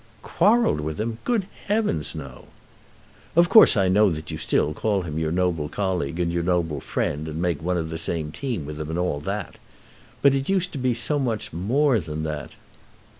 [0.23, 1.19] "Quarrelled with him!
[1.25, 2.45] Good heavens, no."
[3.35, 7.27] "Of course I know you still call him your noble colleague, and your noble friend,
[7.27, 9.59] and make one of the same team with him and all that.
[10.23, 12.55] But it used to be so much more than that."